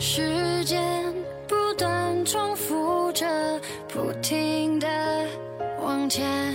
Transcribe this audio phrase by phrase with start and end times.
[0.00, 0.80] 时间
[1.48, 3.26] 不断重复着，
[3.88, 4.86] 不停的
[5.82, 6.54] 往前。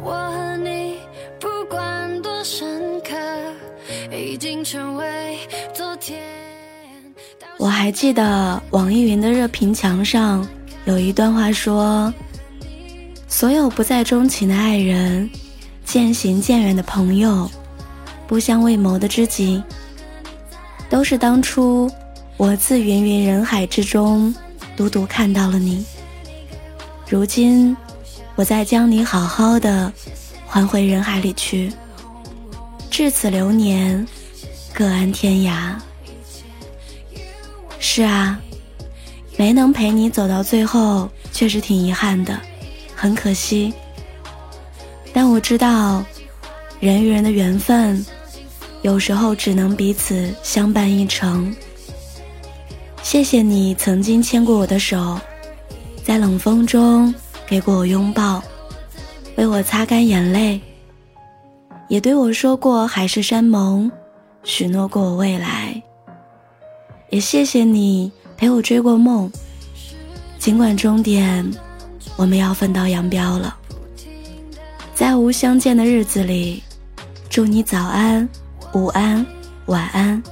[0.00, 0.94] 我和你
[1.40, 3.16] 不管多深刻，
[4.16, 5.38] 已经成为
[5.74, 6.20] 昨天。
[7.58, 10.46] 我还记得网易云的热评墙上
[10.84, 12.14] 有一段话说
[13.26, 15.28] ：“所有不再钟情的爱人，
[15.84, 17.50] 渐行渐远的朋友，
[18.28, 19.60] 不相为谋的知己。”
[20.90, 21.90] 都是当初
[22.36, 24.34] 我自芸芸人海之中
[24.76, 25.84] 独独看到了你，
[27.08, 27.76] 如今
[28.34, 29.92] 我再将你好好的
[30.46, 31.72] 还回人海里去。
[32.90, 34.06] 至此流年，
[34.72, 35.74] 各安天涯。
[37.78, 38.40] 是啊，
[39.36, 42.40] 没能陪你走到最后，确实挺遗憾的，
[42.94, 43.72] 很可惜。
[45.12, 46.04] 但我知道，
[46.80, 48.04] 人与人的缘分。
[48.82, 51.54] 有时候只能彼此相伴一程。
[53.02, 55.18] 谢谢你曾经牵过我的手，
[56.04, 57.14] 在冷风中
[57.46, 58.42] 给过我拥抱，
[59.36, 60.60] 为我擦干眼泪，
[61.88, 63.90] 也对我说过海誓山盟，
[64.44, 65.80] 许诺过我未来。
[67.10, 69.30] 也谢谢你陪我追过梦，
[70.38, 71.50] 尽管终点
[72.16, 73.56] 我们要分道扬镳了。
[74.94, 76.62] 在无相见的日子里，
[77.30, 78.28] 祝你早安。
[78.72, 79.24] 午安，
[79.66, 80.22] 晚安。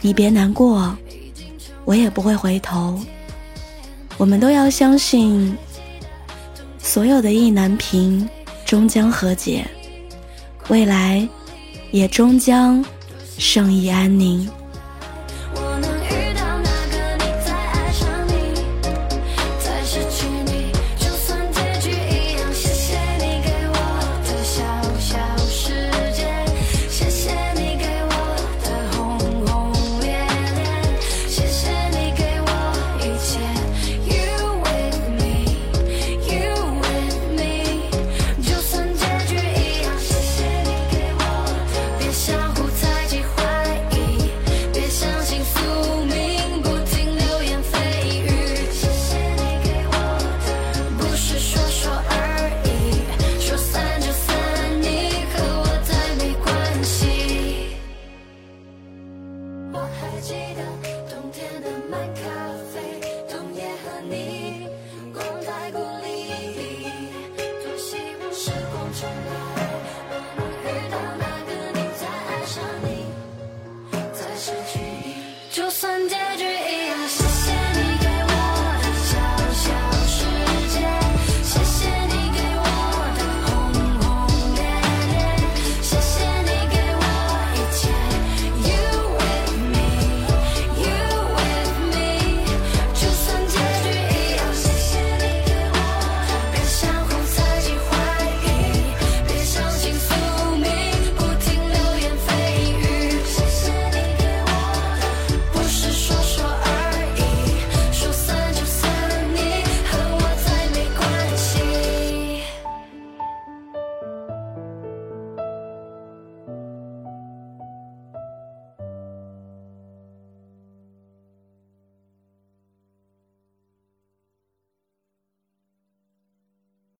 [0.00, 0.96] 你别难过，
[1.84, 3.00] 我也不会回头。
[4.16, 5.56] 我们都要相信，
[6.78, 8.28] 所有的意难平
[8.64, 9.66] 终将和解，
[10.68, 11.26] 未来
[11.90, 12.84] 也终将
[13.38, 14.48] 圣意安宁。